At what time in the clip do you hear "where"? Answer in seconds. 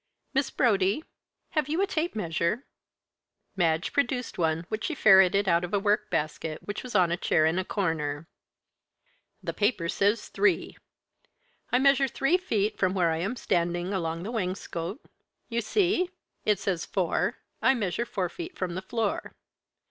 12.95-13.11